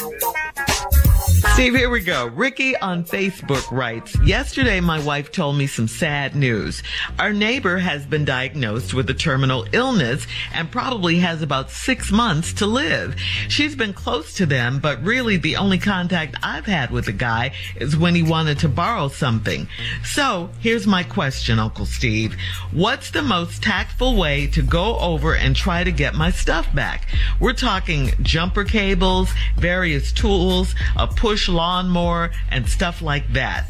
Bye. 0.00 1.53
Steve, 1.54 1.76
here 1.76 1.88
we 1.88 2.00
go. 2.00 2.26
Ricky 2.26 2.76
on 2.78 3.04
Facebook 3.04 3.70
writes, 3.70 4.18
Yesterday 4.24 4.80
my 4.80 5.00
wife 5.04 5.30
told 5.30 5.56
me 5.56 5.68
some 5.68 5.86
sad 5.86 6.34
news. 6.34 6.82
Our 7.16 7.32
neighbor 7.32 7.78
has 7.78 8.04
been 8.04 8.24
diagnosed 8.24 8.92
with 8.92 9.08
a 9.08 9.14
terminal 9.14 9.64
illness 9.70 10.26
and 10.52 10.68
probably 10.72 11.20
has 11.20 11.42
about 11.42 11.70
six 11.70 12.10
months 12.10 12.54
to 12.54 12.66
live. 12.66 13.14
She's 13.46 13.76
been 13.76 13.92
close 13.92 14.34
to 14.34 14.46
them, 14.46 14.80
but 14.80 15.00
really 15.04 15.36
the 15.36 15.54
only 15.54 15.78
contact 15.78 16.34
I've 16.42 16.66
had 16.66 16.90
with 16.90 17.04
the 17.04 17.12
guy 17.12 17.52
is 17.76 17.96
when 17.96 18.16
he 18.16 18.24
wanted 18.24 18.58
to 18.58 18.68
borrow 18.68 19.06
something. 19.06 19.68
So 20.02 20.50
here's 20.58 20.88
my 20.88 21.04
question, 21.04 21.60
Uncle 21.60 21.86
Steve. 21.86 22.36
What's 22.72 23.12
the 23.12 23.22
most 23.22 23.62
tactful 23.62 24.16
way 24.16 24.48
to 24.48 24.60
go 24.60 24.98
over 24.98 25.36
and 25.36 25.54
try 25.54 25.84
to 25.84 25.92
get 25.92 26.14
my 26.14 26.32
stuff 26.32 26.74
back? 26.74 27.06
We're 27.38 27.52
talking 27.52 28.10
jumper 28.22 28.64
cables, 28.64 29.30
various 29.56 30.10
tools, 30.10 30.74
a 30.96 31.06
push 31.06 31.43
lawnmower, 31.48 32.30
and 32.50 32.68
stuff 32.68 33.02
like 33.02 33.32
that. 33.32 33.66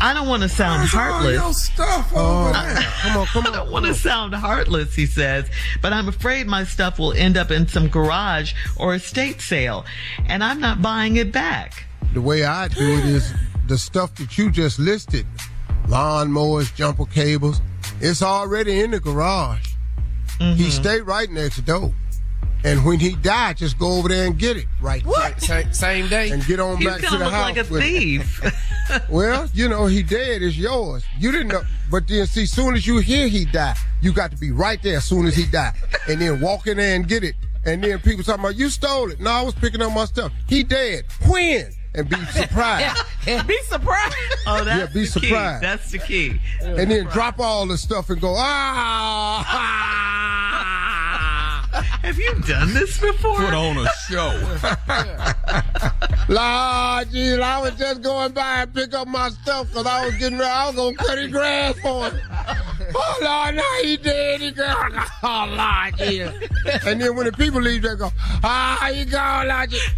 I 0.00 0.12
don't 0.12 0.28
want 0.28 0.42
to 0.42 0.48
sound 0.48 0.88
heartless. 0.88 1.64
stuff 1.64 2.12
Oh, 2.14 2.52
come 3.02 3.16
on, 3.16 3.26
come 3.26 3.46
I 3.46 3.50
don't 3.56 3.70
want 3.70 3.86
to 3.86 3.94
sound 3.94 4.34
heartless, 4.34 4.94
he 4.94 5.06
says, 5.06 5.48
but 5.80 5.92
I'm 5.92 6.08
afraid 6.08 6.46
my 6.46 6.64
stuff 6.64 6.98
will 6.98 7.12
end 7.12 7.36
up 7.36 7.50
in 7.50 7.66
some 7.68 7.88
garage 7.88 8.52
or 8.76 8.94
estate 8.94 9.40
sale, 9.40 9.84
and 10.26 10.44
I'm 10.44 10.60
not 10.60 10.82
buying 10.82 11.16
it 11.16 11.32
back. 11.32 11.86
The 12.12 12.20
way 12.20 12.44
I 12.44 12.68
do 12.68 12.98
it 12.98 13.04
is 13.04 13.32
the 13.66 13.78
stuff 13.78 14.14
that 14.16 14.36
you 14.36 14.50
just 14.50 14.78
listed 14.78 15.26
lawnmowers, 15.86 16.74
jumper 16.74 17.06
cables 17.06 17.60
it's 18.00 18.22
already 18.22 18.80
in 18.80 18.90
the 18.90 19.00
garage. 19.00 19.74
He 20.38 20.44
mm-hmm. 20.44 20.68
stayed 20.68 21.02
right 21.02 21.30
next 21.30 21.64
door. 21.64 21.92
And 22.64 22.82
when 22.84 22.98
he 22.98 23.14
died, 23.16 23.58
just 23.58 23.78
go 23.78 23.98
over 23.98 24.08
there 24.08 24.26
and 24.26 24.38
get 24.38 24.56
it 24.56 24.64
right 24.80 25.04
Same, 25.38 25.70
same 25.74 26.08
day. 26.08 26.30
and 26.30 26.42
get 26.46 26.58
on 26.60 26.80
You 26.80 26.88
back 26.88 27.00
to 27.00 27.06
kind 27.06 27.20
the 27.20 27.26
of 27.26 27.32
look 27.32 27.34
house. 27.34 27.70
like 27.70 27.80
a 27.80 27.80
thief. 27.80 28.40
Well, 29.10 29.48
you 29.54 29.66
know, 29.70 29.86
he 29.86 30.02
dead. 30.02 30.42
It's 30.42 30.58
yours. 30.58 31.04
You 31.18 31.32
didn't 31.32 31.48
know. 31.48 31.62
But 31.90 32.06
then, 32.06 32.26
see, 32.26 32.44
soon 32.44 32.74
as 32.74 32.86
you 32.86 32.98
hear 32.98 33.28
he 33.28 33.46
died, 33.46 33.76
you 34.02 34.12
got 34.12 34.30
to 34.30 34.36
be 34.36 34.50
right 34.50 34.78
there 34.82 34.98
as 34.98 35.04
soon 35.04 35.24
as 35.26 35.34
he 35.34 35.46
died. 35.46 35.72
And 36.06 36.20
then 36.20 36.38
walk 36.42 36.66
in 36.66 36.76
there 36.76 36.94
and 36.94 37.08
get 37.08 37.24
it. 37.24 37.34
And 37.64 37.82
then 37.82 37.98
people 38.00 38.22
talking 38.24 38.40
about, 38.44 38.56
you 38.56 38.68
stole 38.68 39.10
it. 39.10 39.20
No, 39.20 39.30
I 39.30 39.40
was 39.42 39.54
picking 39.54 39.80
up 39.80 39.90
my 39.94 40.04
stuff. 40.04 40.32
He 40.48 40.62
dead. 40.64 41.06
When? 41.26 41.70
And 41.94 42.08
be 42.10 42.16
surprised. 42.26 43.02
Be 43.46 43.58
surprised. 43.68 44.14
Oh, 44.46 44.64
that's 44.64 44.80
Yeah, 44.80 44.86
be 44.92 45.00
the 45.00 45.06
surprised. 45.06 45.60
key. 45.62 45.66
That's 45.66 45.90
the 45.92 45.98
key. 45.98 46.40
and 46.60 46.90
then 46.90 47.04
drop 47.06 47.40
all 47.40 47.66
the 47.66 47.78
stuff 47.78 48.10
and 48.10 48.20
go, 48.20 48.34
ah! 48.36 50.03
Have 52.04 52.18
you 52.18 52.34
done 52.46 52.74
this 52.74 53.00
before? 53.00 53.36
Put 53.36 53.54
on 53.54 53.78
a 53.78 53.88
show. 54.10 54.28
Lord, 56.28 57.10
geez, 57.10 57.38
I 57.38 57.58
was 57.62 57.74
just 57.78 58.02
going 58.02 58.32
by 58.32 58.62
and 58.62 58.74
pick 58.74 58.92
up 58.92 59.08
my 59.08 59.30
stuff 59.30 59.68
because 59.68 59.86
I 59.86 60.04
was 60.04 60.14
getting 60.16 60.38
ready. 60.38 60.50
I 60.50 60.66
was 60.66 60.76
going 60.76 60.96
to 60.96 61.02
cut 61.02 61.16
his 61.16 61.32
grass 61.32 61.78
for 61.80 62.10
him. 62.10 62.20
Oh, 62.94 63.18
Lord, 63.22 63.54
now 63.54 63.78
he 63.82 63.96
dead. 63.96 64.42
He 64.42 64.50
gone. 64.50 64.92
Oh, 65.22 65.46
Lord, 65.56 65.96
geez. 65.96 66.28
And 66.84 67.00
then 67.00 67.16
when 67.16 67.24
the 67.24 67.32
people 67.32 67.62
leave, 67.62 67.80
they 67.80 67.94
go, 67.94 68.10
ah, 68.42 68.90
he 68.92 69.06
gone, 69.06 69.48
Lord. 69.48 69.70
geez." 69.70 69.90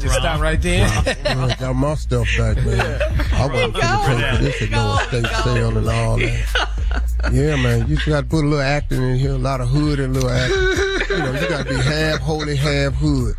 Just 0.00 0.16
stop 0.16 0.40
right 0.40 0.60
there. 0.60 0.86
I 0.86 1.56
got 1.58 1.72
my 1.74 1.94
stuff 1.94 2.28
back, 2.36 2.56
man. 2.58 3.02
I 3.32 3.46
wasn't 3.46 3.74
finna 3.74 4.06
pay 4.06 4.36
for 4.36 4.42
this 4.42 4.62
at 4.62 4.70
no 4.70 4.98
estate 4.98 5.26
sale 5.44 5.78
and 5.78 5.88
all 5.88 6.18
that. 6.18 6.70
Yeah, 7.32 7.56
man, 7.56 7.88
you 7.88 7.96
just 7.96 8.06
got 8.08 8.22
to 8.22 8.26
put 8.26 8.44
a 8.44 8.48
little 8.48 8.60
acting 8.60 9.02
in 9.02 9.16
here, 9.18 9.32
a 9.32 9.38
lot 9.38 9.60
of 9.60 9.68
hood 9.68 9.98
and 10.00 10.14
a 10.16 10.20
little 10.20 10.30
acting. 10.30 11.16
You 11.16 11.22
know, 11.22 11.32
you 11.40 11.48
got 11.48 11.66
to 11.66 11.70
be 11.70 11.76
half 11.76 12.20
holy, 12.20 12.56
half 12.56 12.94
hood. 12.94 13.34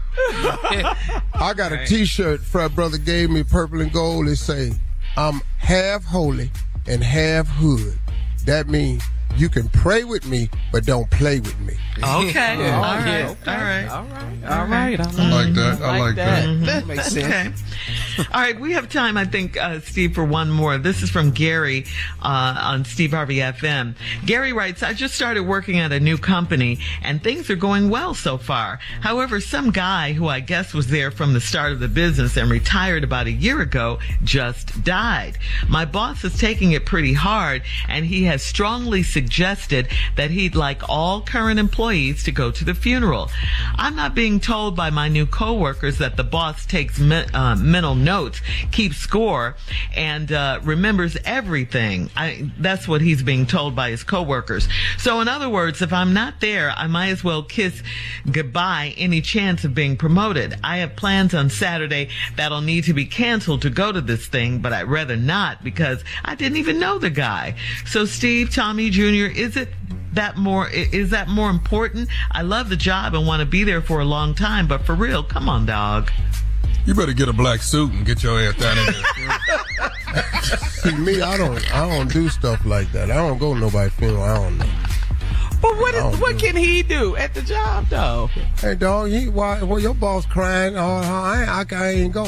I 1.33 1.53
got 1.55 1.71
a 1.71 1.85
T-shirt 1.85 2.41
Frat 2.41 2.75
Brother 2.75 2.97
gave 2.97 3.29
me, 3.29 3.43
purple 3.43 3.81
and 3.81 3.91
gold. 3.91 4.27
It 4.27 4.35
say, 4.37 4.73
"I'm 5.17 5.41
half 5.57 6.03
holy 6.03 6.51
and 6.87 7.03
half 7.03 7.47
hood." 7.47 7.97
That 8.45 8.67
means 8.67 9.03
you 9.37 9.47
can 9.49 9.69
pray 9.69 10.03
with 10.03 10.25
me, 10.27 10.49
but 10.71 10.85
don't 10.85 11.09
play 11.11 11.39
with 11.39 11.59
me. 11.59 11.73
Okay. 11.99 12.57
Yeah. 12.59 12.75
All 12.75 12.81
right. 12.81 13.07
yeah. 13.07 13.35
All 13.47 13.57
right. 13.57 13.87
All 13.87 14.03
right. 14.03 14.45
All 14.49 14.65
right. 14.65 14.99
I 14.99 15.29
like 15.29 15.53
that. 15.53 15.81
I 15.81 15.99
like 15.99 16.15
that. 16.15 16.65
That 16.65 16.87
makes 16.87 17.11
sense. 17.11 17.61
All 18.33 18.41
right, 18.41 18.59
we 18.59 18.73
have 18.73 18.89
time, 18.89 19.15
I 19.15 19.23
think, 19.23 19.55
uh, 19.55 19.79
Steve, 19.79 20.13
for 20.13 20.25
one 20.25 20.51
more. 20.51 20.77
This 20.77 21.01
is 21.01 21.09
from 21.09 21.31
Gary 21.31 21.85
uh, 22.21 22.59
on 22.61 22.83
Steve 22.83 23.11
Harvey 23.11 23.37
FM. 23.37 23.95
Gary 24.25 24.51
writes, 24.51 24.83
I 24.83 24.93
just 24.93 25.15
started 25.15 25.43
working 25.43 25.79
at 25.79 25.93
a 25.93 26.01
new 26.01 26.17
company 26.17 26.79
and 27.01 27.23
things 27.23 27.49
are 27.49 27.55
going 27.55 27.89
well 27.89 28.13
so 28.13 28.37
far. 28.37 28.79
However, 28.99 29.39
some 29.39 29.71
guy 29.71 30.11
who 30.11 30.27
I 30.27 30.41
guess 30.41 30.73
was 30.73 30.87
there 30.87 31.11
from 31.11 31.33
the 31.33 31.39
start 31.39 31.71
of 31.71 31.79
the 31.79 31.87
business 31.87 32.35
and 32.35 32.51
retired 32.51 33.05
about 33.05 33.27
a 33.27 33.31
year 33.31 33.61
ago 33.61 33.99
just 34.23 34.83
died. 34.83 35.37
My 35.69 35.85
boss 35.85 36.23
is 36.25 36.37
taking 36.37 36.73
it 36.73 36.85
pretty 36.85 37.13
hard 37.13 37.61
and 37.87 38.05
he 38.05 38.25
has 38.25 38.43
strongly 38.43 39.01
suggested 39.03 39.87
that 40.17 40.31
he'd 40.31 40.55
like 40.55 40.89
all 40.89 41.21
current 41.21 41.59
employees 41.59 42.23
to 42.23 42.33
go 42.33 42.51
to 42.51 42.65
the 42.65 42.75
funeral. 42.75 43.29
I'm 43.75 43.95
not 43.95 44.13
being 44.13 44.41
told 44.41 44.75
by 44.75 44.89
my 44.89 45.07
new 45.07 45.25
coworkers 45.25 45.99
that 45.99 46.17
the 46.17 46.23
boss 46.25 46.65
takes 46.65 46.99
me- 46.99 47.25
uh, 47.33 47.55
mental 47.55 47.95
notes, 48.09 48.41
keeps 48.71 48.97
score, 48.97 49.55
and 49.95 50.31
uh, 50.31 50.59
remembers 50.63 51.15
everything. 51.25 52.09
I, 52.15 52.49
that's 52.57 52.87
what 52.87 53.01
he's 53.01 53.21
being 53.21 53.45
told 53.45 53.75
by 53.75 53.91
his 53.91 54.03
coworkers. 54.03 54.67
So, 54.97 55.21
in 55.21 55.27
other 55.27 55.47
words, 55.47 55.83
if 55.83 55.93
I'm 55.93 56.11
not 56.11 56.41
there, 56.41 56.71
I 56.71 56.87
might 56.87 57.09
as 57.09 57.23
well 57.23 57.43
kiss 57.43 57.83
goodbye 58.31 58.95
any 58.97 59.21
chance 59.21 59.63
of 59.63 59.75
being 59.75 59.95
promoted. 59.95 60.57
I 60.63 60.77
have 60.77 60.95
plans 60.95 61.35
on 61.35 61.51
Saturday 61.51 62.09
that'll 62.35 62.61
need 62.61 62.85
to 62.85 62.95
be 62.95 63.05
canceled 63.05 63.61
to 63.61 63.69
go 63.69 63.91
to 63.91 64.01
this 64.01 64.25
thing, 64.25 64.57
but 64.57 64.73
I'd 64.73 64.87
rather 64.87 65.15
not 65.15 65.63
because 65.63 66.03
I 66.25 66.33
didn't 66.33 66.57
even 66.57 66.79
know 66.79 66.97
the 66.97 67.11
guy. 67.11 67.55
So, 67.85 68.05
Steve, 68.05 68.51
Tommy 68.53 68.89
Jr., 68.89 69.29
is 69.29 69.55
it 69.55 69.69
that 70.13 70.35
more 70.35 70.67
is 70.67 71.11
that 71.11 71.27
more 71.27 71.51
important? 71.51 72.09
I 72.31 72.41
love 72.41 72.69
the 72.69 72.75
job 72.75 73.13
and 73.13 73.27
want 73.27 73.41
to 73.41 73.45
be 73.45 73.63
there 73.63 73.81
for 73.81 73.99
a 73.99 74.05
long 74.05 74.33
time, 74.33 74.67
but 74.67 74.81
for 74.81 74.95
real, 74.95 75.21
come 75.21 75.47
on, 75.47 75.67
dog. 75.67 76.09
You 76.85 76.95
better 76.95 77.13
get 77.13 77.27
a 77.29 77.33
black 77.33 77.61
suit 77.61 77.91
and 77.91 78.05
get 78.05 78.23
your 78.23 78.39
ass 78.39 78.55
down 78.55 78.77
in 78.77 78.85
there. 78.85 79.89
See 80.81 80.95
me, 80.95 81.21
I 81.21 81.37
don't, 81.37 81.75
I 81.75 81.87
don't 81.87 82.11
do 82.11 82.29
stuff 82.29 82.65
like 82.65 82.91
that. 82.93 83.11
I 83.11 83.15
don't 83.15 83.37
go 83.37 83.53
to 83.53 83.59
nobody's 83.59 83.93
funeral. 83.93 84.23
I 84.23 84.33
don't 84.35 84.57
know. 84.57 84.65
But 85.61 85.77
what 85.77 85.93
I 85.93 85.97
is 85.97 86.03
don't 86.03 86.19
what 86.21 86.39
can 86.39 86.55
he 86.55 86.81
do 86.83 87.15
at 87.17 87.33
the 87.33 87.41
job 87.41 87.87
though? 87.89 88.29
Hey, 88.59 88.75
dog, 88.75 89.09
he, 89.09 89.27
why, 89.27 89.61
well, 89.61 89.79
your 89.79 89.93
boss 89.93 90.25
crying. 90.25 90.77
Oh, 90.77 90.81
I, 91.03 91.41
ain't- 91.41 91.73
I, 91.73 91.77
I 91.85 91.89
ain't 91.89 92.13
go. 92.13 92.27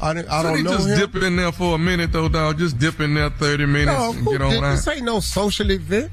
I, 0.00 0.14
didn't- 0.14 0.28
I 0.30 0.42
So 0.42 0.48
don't 0.48 0.56
they 0.56 0.62
know 0.62 0.70
just 0.76 0.88
him. 0.88 0.98
dip 0.98 1.22
in 1.22 1.36
there 1.36 1.52
for 1.52 1.74
a 1.74 1.78
minute 1.78 2.12
though, 2.12 2.28
dog. 2.28 2.58
Just 2.58 2.78
dip 2.78 3.00
in 3.00 3.14
there 3.14 3.30
thirty 3.30 3.66
minutes 3.66 3.98
No, 3.98 4.12
and 4.12 4.26
get 4.26 4.40
on 4.40 4.50
did- 4.52 4.62
this 4.62 4.88
ain't 4.88 5.02
no 5.04 5.20
social 5.20 5.70
event. 5.72 6.10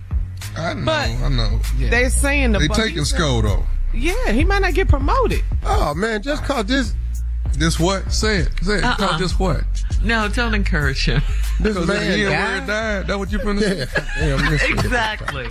I 0.57 0.73
know, 0.73 0.85
But- 0.85 1.09
I 1.09 1.29
know. 1.29 1.59
They're 1.77 2.09
saying 2.09 2.53
the 2.53 2.59
They 2.59 2.67
taking 2.69 2.97
he 2.99 3.05
said- 3.05 3.19
Sko 3.19 3.43
though. 3.43 3.65
Yeah, 3.93 4.31
he 4.31 4.43
might 4.43 4.61
not 4.63 4.73
get 4.73 4.87
promoted. 4.87 5.43
Oh 5.63 5.93
man, 5.93 6.21
just 6.23 6.43
cause 6.43 6.65
this 6.65 6.95
This 7.57 7.79
what? 7.79 8.11
Say 8.11 8.37
it. 8.39 8.49
Say 8.63 8.77
it. 8.79 8.83
Uh-uh. 8.83 8.95
Call 8.95 9.19
this 9.19 9.37
what? 9.37 9.63
No, 10.03 10.27
don't 10.27 10.53
encourage 10.55 11.05
him. 11.05 11.21
this 11.59 11.75
man 11.87 12.17
he 12.17 12.23
where 12.25 12.31
died. 12.31 12.67
died. 12.67 13.07
That 13.07 13.19
what 13.19 13.31
you 13.31 13.39
finna 13.39 13.59
say? 13.61 13.77
Yeah, 13.79 14.09
damn, 14.37 14.49
this 14.51 14.63
exactly. 14.63 15.47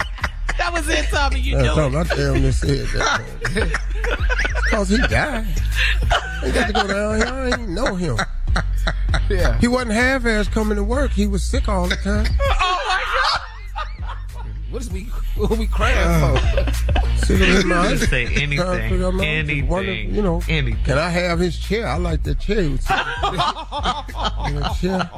That 0.58 0.72
was 0.72 0.88
it, 0.88 1.06
Tommy. 1.06 1.40
You 1.40 1.56
That's 1.56 1.66
know 1.68 1.74
something 1.90 2.00
it. 2.00 2.12
I 2.12 2.16
tell 2.16 2.34
him 2.34 2.42
this 2.42 2.60
said 2.60 2.86
that. 2.88 3.80
Cause 4.70 4.88
he 4.88 4.98
died. 4.98 5.44
He 6.44 6.52
got 6.52 6.66
to 6.66 6.72
go 6.72 6.86
down 6.86 7.16
here. 7.16 7.26
I 7.26 7.48
ain't 7.60 7.68
know 7.70 7.94
him. 7.94 8.18
Yeah. 9.28 9.58
He 9.60 9.68
wasn't 9.68 9.92
half 9.92 10.24
ass 10.26 10.48
coming 10.48 10.74
to 10.76 10.82
work. 10.82 11.12
He 11.12 11.26
was 11.28 11.44
sick 11.44 11.68
all 11.68 11.86
the 11.88 11.94
time. 11.96 12.26
Oh, 12.40 12.69
My 14.72 14.78
God. 14.78 14.78
What 14.78 14.82
is 14.82 14.90
we 14.90 15.00
what 15.36 15.50
are 15.50 15.54
we 15.56 15.66
crying 15.66 16.20
for? 16.20 16.38
Sick 17.26 17.40
of 17.40 17.46
his. 17.48 17.64
Just 17.64 18.10
say 18.10 18.24
Trying 18.26 18.34
to 18.34 18.42
anything. 18.42 19.02
out, 19.04 19.20
Anything. 19.20 19.66
wonder, 19.68 19.92
you 19.92 20.22
know, 20.22 20.40
Anything. 20.48 20.84
can 20.84 20.98
I 20.98 21.08
have 21.10 21.38
his 21.38 21.58
chair? 21.58 21.86
I 21.88 21.96
like 21.96 22.22
that 22.24 22.38
chair. 22.40 22.62
He 22.62 22.68
was 22.68 22.84
the 22.84 24.76
chair. 24.80 25.10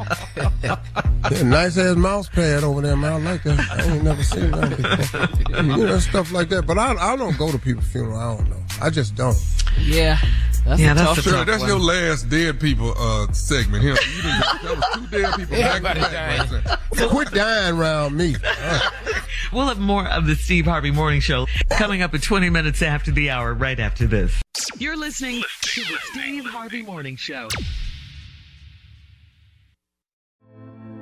Yeah, 1.30 1.42
nice 1.44 1.78
ass 1.78 1.96
mouse 1.96 2.28
pad 2.28 2.64
over 2.64 2.80
there, 2.80 2.96
man. 2.96 3.12
I 3.12 3.32
like 3.32 3.42
that. 3.44 3.58
I 3.70 3.92
ain't 3.94 4.02
never 4.04 4.22
seen 4.22 4.50
that 4.52 4.76
before. 4.76 5.62
You 5.62 5.86
know, 5.86 5.98
stuff 5.98 6.32
like 6.32 6.48
that. 6.50 6.66
But 6.66 6.78
I, 6.78 6.94
I 7.12 7.16
don't 7.16 7.36
go 7.38 7.50
to 7.52 7.58
people's 7.58 7.86
funeral. 7.86 8.18
I 8.18 8.36
don't 8.36 8.50
know. 8.50 8.62
I 8.80 8.90
just 8.90 9.14
don't. 9.14 9.36
Yeah. 9.80 10.18
That's 10.64 10.80
Yeah, 10.80 10.92
a 10.92 10.94
that's 10.94 11.14
tough 11.16 11.24
Sure, 11.24 11.32
tough 11.32 11.46
that's 11.46 11.60
one. 11.60 11.68
your 11.68 11.80
last 11.80 12.28
dead 12.28 12.60
people 12.60 12.94
uh, 12.96 13.32
segment 13.32 13.82
here. 13.82 13.96
You 14.16 14.22
done 14.22 14.40
got- 14.40 14.62
that 14.62 14.76
was 14.76 14.84
two 14.94 15.06
dead 15.22 15.34
people 15.36 15.56
back 15.58 15.76
to 15.76 15.82
back. 16.00 16.50
right 16.50 16.78
there. 16.94 17.08
Quit 17.08 17.30
dying 17.32 17.76
around 17.76 18.16
me. 18.16 18.36
We'll 19.52 19.66
have 19.66 19.78
more 19.78 20.06
of 20.06 20.26
the 20.26 20.34
Steve 20.34 20.64
Harvey 20.64 20.90
Morning 20.90 21.20
Show 21.20 21.46
coming 21.68 22.00
up 22.00 22.14
at 22.14 22.22
20 22.22 22.48
minutes 22.48 22.80
after 22.80 23.10
the 23.10 23.28
hour, 23.28 23.52
right 23.52 23.78
after 23.78 24.06
this. 24.06 24.40
You're 24.78 24.96
listening 24.96 25.42
to 25.60 25.80
the 25.82 25.98
Steve 26.04 26.46
Harvey 26.46 26.80
Morning 26.80 27.16
Show. 27.16 27.48